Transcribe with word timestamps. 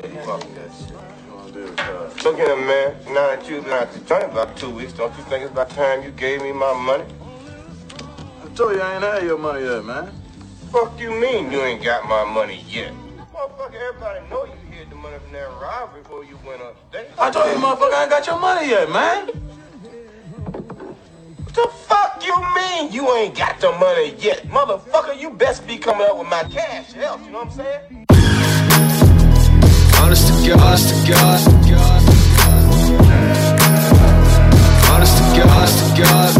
Fuck 0.00 0.40
that 0.54 0.70
shit. 0.78 2.24
Look 2.24 2.36
here, 2.36 2.56
man. 2.56 2.94
Now 3.06 3.34
that 3.34 3.48
you've 3.48 3.64
been 3.64 3.72
out 3.72 3.92
the 3.92 3.98
joint 4.00 4.24
about 4.24 4.56
two 4.56 4.70
weeks, 4.70 4.92
don't 4.92 5.16
you 5.16 5.24
think 5.24 5.42
it's 5.42 5.50
about 5.50 5.70
time 5.70 6.04
you 6.04 6.12
gave 6.12 6.40
me 6.40 6.52
my 6.52 6.72
money? 6.72 7.04
I 8.44 8.48
told 8.54 8.74
you 8.74 8.80
I 8.80 8.94
ain't 8.94 9.02
had 9.02 9.24
your 9.24 9.38
money 9.38 9.64
yet, 9.64 9.84
man. 9.84 10.12
Fuck 10.70 11.00
you 11.00 11.10
mean 11.10 11.50
you 11.50 11.62
ain't 11.62 11.82
got 11.82 12.08
my 12.08 12.24
money 12.24 12.64
yet? 12.68 12.92
Motherfucker, 13.34 13.74
everybody 13.74 14.30
know 14.30 14.44
you 14.44 14.52
hid 14.70 14.88
the 14.88 14.94
money 14.94 15.18
from 15.18 15.32
that 15.32 15.48
robbery 15.60 16.02
before 16.02 16.24
you 16.24 16.38
went 16.46 16.62
upstate. 16.62 17.08
I 17.18 17.30
told 17.30 17.50
you, 17.50 17.58
motherfucker, 17.60 17.92
I 17.92 18.02
ain't 18.02 18.10
got 18.10 18.26
your 18.26 18.38
money 18.38 18.68
yet, 18.68 18.88
man. 18.90 19.26
What 21.42 21.54
the 21.54 21.68
fuck 21.88 22.24
you 22.24 22.36
mean 22.54 22.92
you 22.92 23.12
ain't 23.16 23.36
got 23.36 23.58
the 23.58 23.72
money 23.72 24.14
yet? 24.18 24.44
Motherfucker, 24.44 25.20
you 25.20 25.30
best 25.30 25.66
be 25.66 25.76
coming 25.76 26.06
up 26.06 26.16
with 26.18 26.28
my 26.28 26.44
cash 26.44 26.96
else, 26.96 27.20
you 27.24 27.32
know 27.32 27.38
what 27.38 27.48
I'm 27.48 27.56
saying? 27.56 27.97
Honest 30.78 30.94
to 30.94 31.10
God, 31.10 31.42
honest 34.94 35.78
to 35.82 35.98
God. 35.98 36.30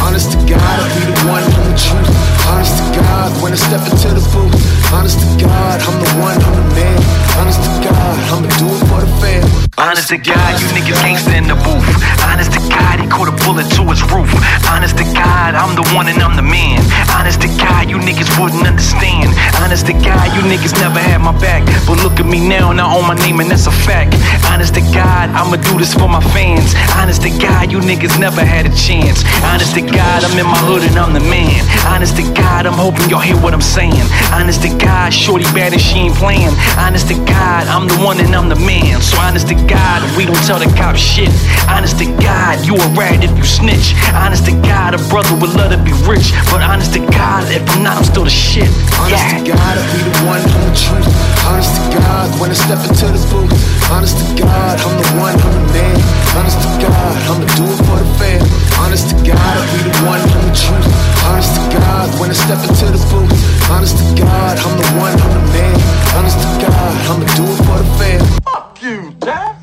Honest 0.00 0.32
to 0.32 0.38
God, 0.48 0.64
I'll 0.64 0.88
be 0.96 1.04
the 1.04 1.28
one 1.28 1.44
on 1.44 1.64
the 1.68 1.76
truth. 1.76 2.08
Honest 2.48 2.72
to 2.80 2.84
God, 2.96 3.42
when 3.42 3.52
I 3.52 3.56
step 3.56 3.84
into 3.84 4.16
the 4.16 4.24
booth. 4.32 4.56
Honest 4.96 5.20
to 5.20 5.28
God, 5.44 5.76
I'm 5.84 6.00
the 6.00 6.08
one, 6.24 6.40
I'm 6.40 6.56
the 6.56 6.66
man. 6.72 6.96
Honest 7.36 7.60
to 7.60 7.72
God, 7.84 8.16
I'ma 8.32 8.48
do 8.56 8.64
it 8.64 8.80
for 8.88 9.04
the 9.04 9.12
fam. 9.20 9.44
Honest 9.76 10.08
to 10.08 10.16
God, 10.16 10.60
you 10.60 10.66
niggas 10.72 11.04
gangsta 11.04 11.36
in 11.36 11.44
the 11.44 11.58
booth. 11.60 11.84
Honest 12.24 12.52
to 12.56 12.60
God, 12.72 13.00
he 13.00 13.06
caught 13.08 13.28
a 13.28 13.36
bullet 13.44 13.68
to 13.76 13.82
his 13.92 14.00
roof. 14.08 14.32
Honest 14.72 14.96
to 14.96 15.04
God, 15.12 15.52
I'm 15.52 15.76
the 15.76 15.84
one 15.92 16.08
and 16.08 16.16
I'm 16.22 16.36
the 16.36 16.46
man. 16.46 16.80
Honest 17.12 17.42
to 17.42 17.48
God, 17.60 17.83
you 17.94 18.00
niggas 18.02 18.26
wouldn't 18.42 18.66
understand. 18.66 19.30
Honest 19.62 19.86
to 19.86 19.94
God, 19.94 20.26
you 20.34 20.42
niggas 20.50 20.74
never 20.82 20.98
had 20.98 21.22
my 21.22 21.30
back. 21.38 21.62
But 21.86 22.02
look 22.02 22.18
at 22.18 22.26
me 22.26 22.42
now 22.42 22.72
and 22.74 22.80
I 22.80 22.90
own 22.90 23.06
my 23.06 23.14
name 23.14 23.38
and 23.38 23.48
that's 23.48 23.70
a 23.70 23.76
fact. 23.86 24.18
Honest 24.50 24.74
to 24.74 24.82
God, 24.90 25.30
I'ma 25.30 25.62
do 25.62 25.78
this 25.78 25.94
for 25.94 26.10
my 26.10 26.20
fans. 26.34 26.74
Honest 26.98 27.22
to 27.22 27.30
God, 27.38 27.70
you 27.70 27.78
niggas 27.78 28.18
never 28.18 28.42
had 28.42 28.66
a 28.66 28.74
chance. 28.74 29.22
Honest 29.46 29.78
to 29.78 29.82
God, 29.82 30.26
I'm 30.26 30.34
in 30.34 30.46
my 30.46 30.58
hood 30.66 30.82
and 30.82 30.98
I'm 30.98 31.14
the 31.14 31.22
man. 31.22 31.62
Honest 31.86 32.18
to 32.18 32.26
God, 32.34 32.66
I'm 32.66 32.74
hoping 32.74 33.06
y'all 33.08 33.22
hear 33.22 33.38
what 33.38 33.54
I'm 33.54 33.62
saying. 33.62 34.06
Honest 34.34 34.62
to 34.62 34.70
God, 34.74 35.14
shorty 35.14 35.46
bad 35.54 35.72
and 35.72 35.80
she 35.80 36.10
ain't 36.10 36.18
playing. 36.18 36.50
Honest 36.74 37.06
to 37.14 37.16
God, 37.30 37.70
I'm 37.70 37.86
the 37.86 37.98
one 38.02 38.18
and 38.18 38.34
I'm 38.34 38.48
the 38.48 38.58
man. 38.58 39.00
So 39.02 39.18
honest 39.22 39.46
to 39.48 39.56
God, 39.70 40.02
we 40.18 40.26
don't 40.26 40.42
tell 40.42 40.58
the 40.58 40.66
cops 40.74 40.98
shit. 40.98 41.30
Honest 41.70 41.98
to 42.02 42.06
God, 42.18 42.58
you 42.66 42.74
a 42.74 42.88
rat 42.98 43.22
if 43.22 43.30
you 43.38 43.46
snitch. 43.46 43.94
Honest 44.10 44.46
to 44.50 44.54
God, 44.66 44.98
a 44.98 45.00
brother 45.06 45.38
would 45.38 45.54
love 45.54 45.70
to 45.70 45.78
be 45.78 45.94
rich. 46.10 46.34
But 46.50 46.58
honest 46.58 46.92
to 46.94 47.00
God, 47.14 47.46
if 47.54 47.62
I'm 47.70 47.83
not, 47.84 47.98
I'm 48.00 48.04
still 48.04 48.24
the 48.24 48.32
shit. 48.32 48.66
Honest 48.96 49.20
Yeah. 49.20 49.38
to 49.38 49.52
God, 49.52 49.74
I'll 49.76 49.92
be 49.92 50.00
the 50.00 50.16
one 50.24 50.40
on 50.40 50.62
the 50.64 50.74
truth. 50.74 51.08
Honest 51.44 51.76
to 51.76 51.82
God, 51.92 52.26
when 52.40 52.50
I 52.50 52.56
step 52.56 52.80
into 52.88 53.06
the 53.12 53.20
booth. 53.28 53.52
Honest 53.92 54.16
to 54.18 54.24
God, 54.40 54.80
I'm 54.80 54.96
the 54.96 55.08
one, 55.20 55.36
I'm 55.36 55.52
the 55.52 55.64
man. 55.76 55.96
Honest 56.32 56.58
to 56.64 56.68
God, 56.80 57.14
I'ma 57.28 57.44
do 57.60 57.64
it 57.68 57.80
for 57.84 57.98
the 58.00 58.08
fam. 58.16 58.40
Honest 58.80 59.12
to 59.12 59.14
God, 59.28 59.36
I'll 59.36 59.68
be 59.76 59.80
the 59.84 59.94
one 60.08 60.20
on 60.24 60.42
the 60.48 60.54
truth. 60.56 60.88
Honest 61.28 61.52
to 61.56 61.62
God, 61.76 62.08
when 62.18 62.30
I 62.32 62.36
step 62.46 62.60
into 62.64 62.86
the 62.88 63.02
booth. 63.12 63.32
Honest 63.70 63.96
to 64.00 64.04
God, 64.16 64.54
I'm 64.64 64.74
the 64.80 64.88
one, 65.04 65.14
I'm 65.20 65.32
the 65.36 65.44
man. 65.52 65.76
Honest 66.16 66.40
to 66.40 66.48
God, 66.64 66.92
I'ma 67.12 67.26
do 67.36 67.44
it 67.52 67.60
for 67.68 67.76
the 67.84 67.88
fam. 68.00 68.20
Fuck 68.48 68.80
you, 68.82 68.98
Jack. 69.22 69.60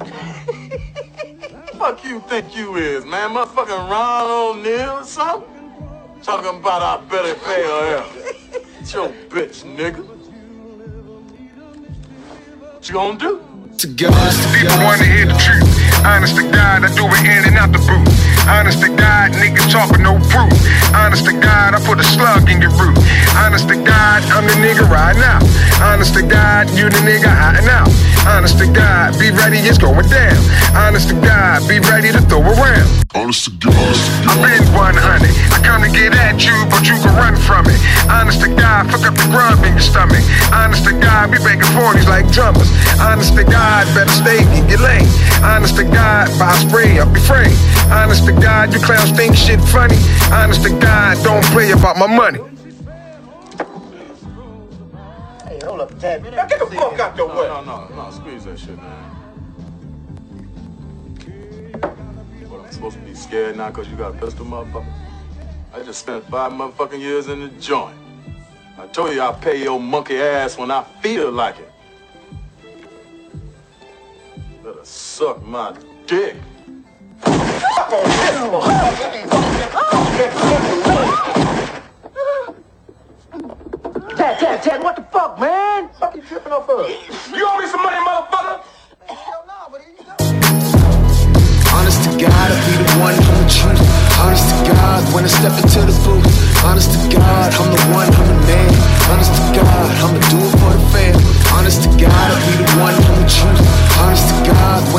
Fuck 1.82 2.06
you 2.06 2.20
think 2.30 2.56
you 2.56 2.76
is, 2.76 3.04
man? 3.04 3.32
Motherfucking 3.34 3.90
Ron 3.90 4.30
O'Neal 4.30 5.02
or 5.02 5.04
something? 5.04 5.61
Talking 6.24 6.60
about 6.60 6.84
our 6.84 7.02
better 7.10 7.34
pay 7.34 7.64
her 7.64 7.98
out. 7.98 8.10
It's 8.80 8.94
your 8.94 9.10
bitch, 9.30 9.66
nigga. 9.66 10.06
What 12.62 12.88
you 12.88 12.94
gonna 12.94 13.18
do? 13.18 13.42
To 13.78 13.88
God, 13.88 14.14
to 14.14 14.48
People 14.54 14.78
wanna 14.86 15.04
hear 15.04 15.26
the 15.26 15.34
truth. 15.42 15.66
Honest 16.06 16.36
to 16.38 16.44
God, 16.44 16.86
I 16.86 16.94
do 16.94 17.10
it 17.10 17.26
in 17.26 17.50
and 17.50 17.58
out 17.58 17.72
the 17.74 17.82
booth. 17.82 18.06
Honest 18.46 18.82
to 18.82 18.90
God, 18.90 19.34
niggas 19.34 19.72
talking 19.72 20.04
no 20.04 20.22
proof. 20.30 20.54
Honest 20.94 21.26
to 21.26 21.34
God, 21.34 21.74
I 21.74 21.80
put 21.82 21.98
a 21.98 22.04
slug 22.04 22.50
in 22.50 22.62
your 22.62 22.70
root. 22.78 22.98
Honest 23.38 23.68
to 23.70 23.76
God, 23.82 24.22
I'm 24.30 24.46
the 24.46 24.54
nigga 24.62 24.86
right 24.90 25.18
now. 25.18 25.42
Honest 25.82 26.14
to 26.16 26.22
God, 26.22 26.70
you 26.78 26.90
the 26.90 27.02
nigga 27.02 27.30
hiding 27.30 27.70
out. 27.70 27.90
Honest 28.30 28.60
to 28.60 28.68
God, 28.70 29.18
be 29.18 29.32
ready, 29.32 29.58
it's 29.58 29.78
going 29.78 30.08
down. 30.10 30.38
Honest 30.78 31.10
to 31.10 31.16
God, 31.16 31.68
be 31.68 31.80
ready 31.90 32.12
to 32.12 32.22
throw 32.30 32.42
around. 32.42 32.90
Honest 33.14 33.46
to 33.46 33.52
God, 33.58 33.74
I've 34.30 34.42
been 34.42 34.74
100. 34.74 35.30
I 35.54 35.60
your 39.82 39.90
stomach. 39.90 40.24
Honest 40.54 40.86
to 40.86 40.94
God, 41.00 41.32
we 41.32 41.40
making 41.44 41.70
40s 41.74 42.08
like 42.08 42.30
drummers. 42.32 42.70
Honest 43.00 43.36
to 43.36 43.44
God, 43.44 43.86
better 43.96 44.12
stay 44.12 44.42
in 44.58 44.70
your 44.70 44.80
lane. 44.80 45.08
Honest 45.44 45.76
to 45.78 45.84
God, 45.84 46.28
buy 46.38 46.54
spray 46.58 47.00
up 47.00 47.10
your 47.10 47.26
frame. 47.26 47.58
Honest 47.92 48.26
to 48.26 48.34
God, 48.34 48.74
you 48.74 48.80
clowns 48.80 49.12
think 49.12 49.36
shit 49.36 49.60
funny. 49.60 49.98
Honest 50.32 50.64
to 50.64 50.70
God, 50.80 51.24
don't 51.24 51.44
play 51.46 51.72
about 51.72 51.98
my 51.98 52.08
money. 52.08 52.40
Hey, 55.48 55.60
hold 55.64 55.82
up, 55.82 55.98
Tabby. 56.00 56.30
Now 56.30 56.46
get 56.46 56.60
the 56.60 56.68
fuck 56.68 57.00
out 57.00 57.16
the 57.16 57.26
way. 57.26 57.34
No, 57.34 57.64
no, 57.64 57.88
no, 57.88 57.96
no. 57.96 58.12
Squeeze 58.12 58.46
that 58.46 58.60
shit, 58.60 58.78
man. 58.78 59.04
What, 62.50 62.66
I'm 62.66 62.72
supposed 62.72 62.98
to 62.98 63.04
be 63.04 63.16
scared 63.16 63.58
now 63.58 63.70
because 63.70 63.90
you 63.90 63.96
got 63.96 64.16
a 64.16 64.18
pistol, 64.18 64.46
motherfucker? 64.46 64.94
I 65.74 65.82
just 65.84 66.02
spent 66.02 66.26
five 66.26 66.52
motherfucking 66.52 67.00
years 67.00 67.30
in 67.30 67.40
the 67.40 67.48
joint. 67.62 68.01
I 68.78 68.88
told 68.88 69.14
you 69.14 69.22
I'll 69.22 69.34
pay 69.34 69.62
your 69.64 69.80
monkey 69.80 70.18
ass 70.18 70.58
when 70.58 70.72
I 70.72 70.84
feel 71.02 71.32
like 71.32 71.58
it. 71.60 71.72
Better 74.64 74.84
suck 74.84 75.44
my 75.44 75.76
dick. 76.08 76.36
Ted, 84.16 84.40
Ted, 84.40 84.64
Ted, 84.64 84.84
what 84.84 84.96
the 84.96 85.04
fuck, 85.12 85.40
man? 85.40 85.90
Fuck 86.00 86.16
you 86.16 86.22
tripping 86.22 86.52
off 86.52 86.70
of? 86.70 86.90
You 87.36 87.48
owe 87.48 87.58
me 87.60 87.68
some 87.68 87.82
money, 87.84 87.98
motherfucker? 87.98 88.64
Hell 89.08 89.44
no, 89.48 89.70
but 89.72 89.82
here 89.82 89.94
you 89.98 90.04
go. 90.06 90.14
Honest 91.74 92.04
to 92.04 92.10
God, 92.20 92.52
I'll 92.52 92.66
be 92.68 92.74
the 92.78 92.86
one 93.00 93.14
on 93.14 93.36
the 93.42 93.50
truth. 93.50 93.82
Honest 94.20 94.46
to 94.50 94.56
God, 94.72 95.14
when 95.14 95.24
I 95.24 95.28
step 95.28 95.54
into 95.58 95.80
the 95.82 95.96
booth. 96.06 96.64
Honest 96.64 96.92
to 96.92 96.98
God, 97.18 97.21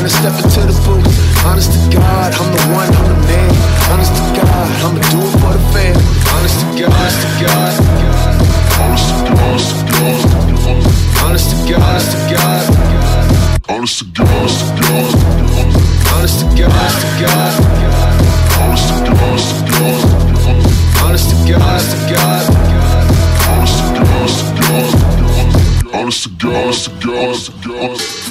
when 0.03 0.11
I 0.11 0.15
step 0.19 0.35
into 0.35 0.67
the 0.67 0.75
booth. 0.83 1.07
Honest 1.47 1.71
to 1.71 1.79
God, 1.95 2.35
I'm 2.35 2.51
the 2.51 2.63
one, 2.75 2.91
I'm 2.91 3.07
the 3.07 3.15
man. 3.31 3.51
Honest 3.95 4.11
to 4.19 4.23
God, 4.35 4.67
I'ma 4.83 4.99
do 5.15 5.23
it 5.23 5.31
for 5.39 5.55
the 5.55 5.63
fam. 5.71 5.95
Honest 6.35 6.59
to 6.59 6.67
God, 6.75 6.91
honest 6.91 7.23
to 7.23 7.31
God. 7.39 7.71
Honest 8.83 9.07
to 9.15 9.23
God, 9.23 9.47
honest 9.47 9.71
to 9.79 9.87
God. 9.95 10.19
Honest 11.23 11.51
to 11.51 11.57
God, 11.71 11.83
honest 11.87 12.11
to 12.11 12.19
God. 12.35 12.67
Honest 13.71 13.95
to 13.99 14.11
God, 14.11 14.33
honest 14.35 14.59
to 14.59 14.71
God. 14.73 15.03
Honest 16.11 16.39
to 16.39 16.51
God, 16.51 16.73
honest 16.73 16.99
to 17.03 17.23
God. 17.23 17.63
Honest 18.59 18.89
to 18.91 19.07
God, 19.07 19.23
honest 19.23 19.51
to 19.53 19.71
God. 19.71 20.03
Honest 21.03 21.31
to 21.31 21.47
God, 21.47 21.71
honest 21.73 21.91
to 21.93 22.11
God. 22.11 22.51
Honest 23.47 23.79
to 23.79 23.95
God, 23.95 24.11
honest 24.11 24.51
to 24.93 25.11
God. 25.13 25.39
Honest 25.95 26.25
to 26.25 26.31
God, 26.41 27.23
honest 27.23 27.47
to 27.47 27.69
God. 27.69 28.23